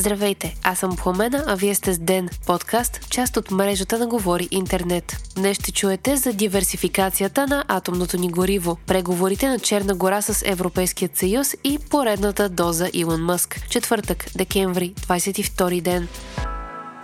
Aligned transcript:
Здравейте, 0.00 0.56
аз 0.62 0.78
съм 0.78 0.96
Пламена, 0.96 1.44
а 1.46 1.54
вие 1.54 1.74
сте 1.74 1.94
с 1.94 1.98
Ден, 1.98 2.28
подкаст, 2.46 3.10
част 3.10 3.36
от 3.36 3.50
мрежата 3.50 3.98
на 3.98 4.06
Говори 4.06 4.48
Интернет. 4.50 5.16
Днес 5.36 5.56
ще 5.56 5.72
чуете 5.72 6.16
за 6.16 6.32
диверсификацията 6.32 7.46
на 7.46 7.64
атомното 7.68 8.16
ни 8.16 8.28
гориво, 8.28 8.76
преговорите 8.86 9.48
на 9.48 9.58
Черна 9.58 9.94
гора 9.94 10.22
с 10.22 10.42
Европейският 10.46 11.16
съюз 11.16 11.54
и 11.64 11.78
поредната 11.90 12.48
доза 12.48 12.90
Илон 12.92 13.24
Мъск. 13.24 13.60
Четвъртък, 13.70 14.26
декември, 14.36 14.94
22 14.94 15.80
ден. 15.82 16.08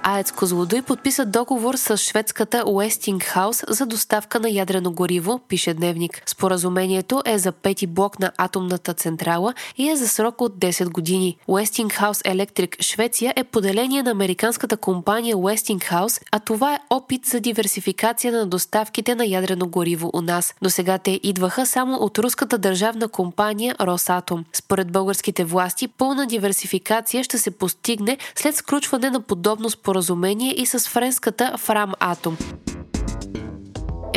АЕЦ 0.09 0.33
Козлодуй 0.33 0.83
подписа 0.83 1.25
договор 1.25 1.75
с 1.75 1.97
шведската 1.97 2.65
Уестингхаус 2.67 3.65
за 3.69 3.87
доставка 3.87 4.41
на 4.41 4.51
ядрено 4.51 4.93
гориво, 4.93 5.41
пише 5.49 5.75
Дневник. 5.75 6.23
Споразумението 6.27 7.23
е 7.25 7.39
за 7.39 7.53
пети 7.53 7.87
блок 7.87 8.19
на 8.19 8.33
атомната 8.39 8.95
централа 8.95 9.55
и 9.77 9.91
е 9.91 9.97
за 9.97 10.09
срок 10.09 10.41
от 10.41 10.59
10 10.59 10.89
години. 10.89 11.37
Уестингхаус 11.47 12.21
Електрик 12.25 12.77
Швеция 12.81 13.33
е 13.37 13.45
поделение 13.45 14.03
на 14.03 14.11
американската 14.11 14.77
компания 14.77 15.39
Уестингхаус, 15.39 16.21
а 16.33 16.39
това 16.41 16.75
е 16.75 16.79
опит 16.91 17.27
за 17.27 17.41
диверсификация 17.41 18.33
на 18.33 18.47
доставките 18.47 19.15
на 19.15 19.27
ядрено 19.27 19.67
гориво 19.67 20.11
у 20.15 20.21
нас. 20.21 20.55
До 20.63 20.71
сега 20.71 20.99
те 20.99 21.21
идваха 21.23 21.67
само 21.67 21.97
от 21.97 22.19
руската 22.19 22.59
държавна 22.59 23.09
компания 23.09 23.77
Росатом. 23.81 24.45
Според 24.53 24.93
българските 24.93 25.45
власти, 25.45 25.89
пълна 25.89 26.27
диверсификация 26.27 27.25
ще 27.25 27.39
се 27.39 27.51
постигне 27.51 28.19
след 28.35 28.57
сключване 28.57 29.11
на 29.11 29.21
подобно 29.21 29.71
споразумение 29.71 29.96
споразумение 29.97 30.53
и 30.53 30.67
с 30.67 30.87
френската 30.87 31.57
Фрам 31.57 31.95
Атом. 32.01 32.37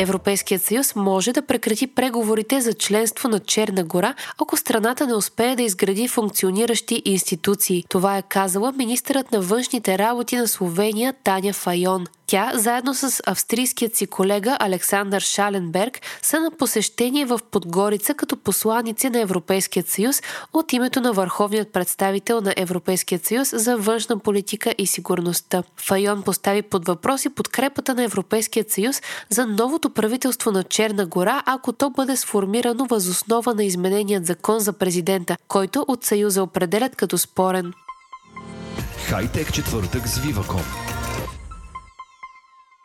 Европейският 0.00 0.62
съюз 0.62 0.94
може 0.96 1.32
да 1.32 1.42
прекрати 1.42 1.86
преговорите 1.86 2.60
за 2.60 2.74
членство 2.74 3.28
на 3.28 3.40
Черна 3.40 3.84
гора, 3.84 4.14
ако 4.38 4.56
страната 4.56 5.06
не 5.06 5.14
успее 5.14 5.56
да 5.56 5.62
изгради 5.62 6.08
функциониращи 6.08 7.02
институции. 7.04 7.84
Това 7.88 8.16
е 8.18 8.22
казала 8.22 8.72
министърът 8.72 9.32
на 9.32 9.40
външните 9.40 9.98
работи 9.98 10.36
на 10.36 10.48
Словения 10.48 11.14
Таня 11.24 11.52
Файон. 11.52 12.06
Тя, 12.26 12.52
заедно 12.54 12.94
с 12.94 13.22
австрийският 13.26 13.96
си 13.96 14.06
колега 14.06 14.56
Александър 14.60 15.20
Шаленберг, 15.20 16.00
са 16.22 16.40
на 16.40 16.50
посещение 16.50 17.24
в 17.24 17.40
Подгорица 17.50 18.14
като 18.14 18.36
посланици 18.36 19.10
на 19.10 19.20
Европейският 19.20 19.88
съюз 19.88 20.22
от 20.52 20.72
името 20.72 21.00
на 21.00 21.12
върховният 21.12 21.72
представител 21.72 22.40
на 22.40 22.54
Европейският 22.56 23.26
съюз 23.26 23.50
за 23.52 23.76
външна 23.76 24.18
политика 24.18 24.74
и 24.78 24.86
сигурността. 24.86 25.62
Файон 25.76 26.22
постави 26.22 26.62
под 26.62 26.86
въпроси 26.86 27.28
подкрепата 27.28 27.94
на 27.94 28.04
Европейският 28.04 28.70
съюз 28.70 29.02
за 29.30 29.46
новото 29.46 29.89
правителство 29.90 30.50
на 30.50 30.64
Черна 30.64 31.06
гора, 31.06 31.42
ако 31.46 31.72
то 31.72 31.90
бъде 31.90 32.16
сформирано 32.16 32.86
възоснова 32.86 33.54
на 33.54 33.64
измененият 33.64 34.26
закон 34.26 34.60
за 34.60 34.72
президента, 34.72 35.36
който 35.48 35.84
от 35.88 36.04
Съюза 36.04 36.42
определят 36.42 36.96
като 36.96 37.18
спорен. 37.18 37.72
Хайтек 39.08 39.52
четвъртък 39.52 40.08
с 40.08 40.20
Viva.com 40.20 40.89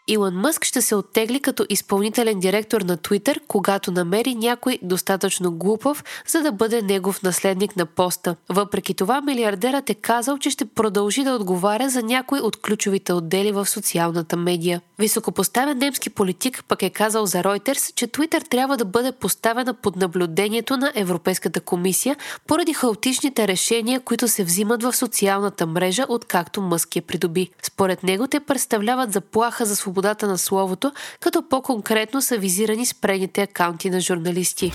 Илон 0.08 0.34
Мъск 0.36 0.66
ще 0.66 0.82
се 0.82 0.96
оттегли 0.96 1.40
като 1.40 1.66
изпълнителен 1.70 2.40
директор 2.40 2.82
на 2.82 2.98
Twitter, 2.98 3.40
когато 3.48 3.92
намери 3.92 4.36
някой 4.36 4.80
достатъчно 4.82 5.52
глупав, 5.52 6.04
за 6.28 6.42
да 6.42 6.52
бъде 6.52 6.82
негов 6.82 7.24
наследник 7.24 7.76
на 7.76 7.86
поста. 7.86 8.36
Въпреки 8.50 8.94
това, 8.94 9.22
милиардерът 9.22 9.90
е 9.90 9.94
казал, 9.94 10.38
че 10.38 10.50
ще 10.50 10.66
продължи 10.66 11.24
да 11.24 11.34
отговаря 11.34 11.90
за 11.90 12.04
някой 12.04 12.40
от 12.40 12.62
ключовите 12.62 13.14
отдели 13.14 13.52
в 13.52 13.66
социалната 13.66 14.38
медия. 14.38 14.82
Високопоставен 15.00 15.78
немски 15.78 16.10
политик 16.10 16.64
пък 16.68 16.84
е 16.84 16.90
казал 16.90 17.26
за 17.26 17.38
Reuters, 17.38 17.94
че 17.96 18.08
Twitter 18.08 18.50
трябва 18.50 18.78
да 18.78 18.86
бъде 18.86 19.12
поставена 19.12 19.74
под 19.74 19.96
наблюдението 19.96 20.78
на 20.78 20.92
Европейската 20.96 21.62
комисия 21.62 22.16
поради 22.48 22.74
хаотичните 22.74 23.48
решения, 23.48 24.00
които 24.00 24.28
се 24.28 24.44
взимат 24.44 24.84
в 24.84 24.96
социалната 24.96 25.66
мрежа, 25.66 26.06
откакто 26.10 26.62
Мъск 26.62 26.96
я 26.96 27.02
придоби. 27.02 27.50
Според 27.64 28.04
него 28.04 28.28
те 28.28 28.40
представляват 28.40 29.14
заплаха 29.14 29.66
за 29.66 29.76
свободата 29.76 29.95
свободата 29.96 30.28
на 30.28 30.38
словото, 30.38 30.92
като 31.20 31.50
по-конкретно 31.50 32.22
са 32.22 32.38
визирани 32.38 32.86
спрените 32.86 33.42
акаунти 33.42 33.90
на 33.90 34.00
журналисти. 34.00 34.74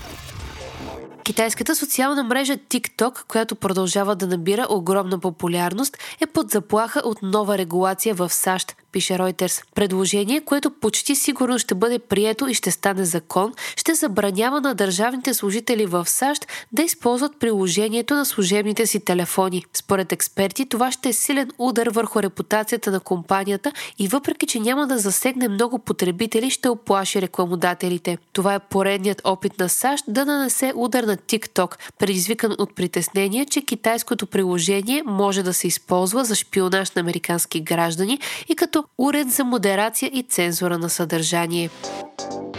Китайската 1.23 1.75
социална 1.75 2.23
мрежа 2.23 2.57
TikTok, 2.57 3.23
която 3.27 3.55
продължава 3.55 4.15
да 4.15 4.27
набира 4.27 4.67
огромна 4.69 5.19
популярност, 5.19 5.97
е 6.21 6.25
под 6.25 6.51
заплаха 6.51 7.01
от 7.05 7.21
нова 7.21 7.57
регулация 7.57 8.15
в 8.15 8.29
САЩ, 8.29 8.75
пише 8.91 9.13
Reuters. 9.13 9.63
Предложение, 9.75 10.41
което 10.41 10.71
почти 10.71 11.15
сигурно 11.15 11.59
ще 11.59 11.75
бъде 11.75 11.99
прието 11.99 12.47
и 12.47 12.53
ще 12.53 12.71
стане 12.71 13.05
закон, 13.05 13.53
ще 13.75 13.93
забранява 13.93 14.61
на 14.61 14.75
държавните 14.75 15.33
служители 15.33 15.85
в 15.85 16.09
САЩ 16.09 16.47
да 16.71 16.83
използват 16.83 17.39
приложението 17.39 18.13
на 18.13 18.25
служебните 18.25 18.85
си 18.85 18.99
телефони. 18.99 19.65
Според 19.73 20.11
експерти, 20.11 20.65
това 20.65 20.91
ще 20.91 21.09
е 21.09 21.13
силен 21.13 21.51
удар 21.57 21.87
върху 21.87 22.23
репутацията 22.23 22.91
на 22.91 22.99
компанията 22.99 23.71
и 23.99 24.07
въпреки, 24.07 24.45
че 24.45 24.59
няма 24.59 24.87
да 24.87 24.97
засегне 24.97 25.47
много 25.47 25.79
потребители, 25.79 26.49
ще 26.49 26.69
оплаши 26.69 27.21
рекламодателите. 27.21 28.17
Това 28.33 28.53
е 28.53 28.59
поредният 28.59 29.21
опит 29.23 29.59
на 29.59 29.69
САЩ 29.69 30.05
да 30.07 30.25
нанесе 30.25 30.73
удар 30.75 31.03
на 31.03 31.17
TikTok, 31.17 31.75
предизвикан 31.99 32.55
от 32.59 32.75
притеснение, 32.75 33.45
че 33.45 33.61
китайското 33.61 34.27
приложение 34.27 35.03
може 35.05 35.43
да 35.43 35.53
се 35.53 35.67
използва 35.67 36.25
за 36.25 36.35
шпионаж 36.35 36.91
на 36.91 36.99
американски 36.99 37.61
граждани 37.61 38.19
и 38.49 38.55
уред 38.97 39.31
за 39.31 39.43
модерация 39.43 40.09
и 40.13 40.23
цензура 40.23 40.77
на 40.77 40.89
съдържание. 40.89 41.69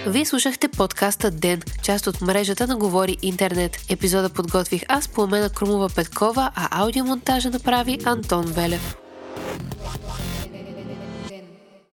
Вие 0.07 0.25
слушахте 0.25 0.69
подкаста 0.69 1.31
Ден, 1.31 1.63
част 1.83 2.07
от 2.07 2.21
мрежата 2.21 2.67
на 2.67 2.77
Говори 2.77 3.17
Интернет. 3.23 3.79
Епизода 3.89 4.31
подготвих 4.31 4.83
аз, 4.89 5.09
Пламена 5.09 5.51
Крумова 5.51 5.89
Петкова, 5.97 6.51
а 6.55 6.83
аудиомонтажа 6.83 7.51
направи 7.51 7.99
Антон 8.05 8.45
Велев. 8.45 9.02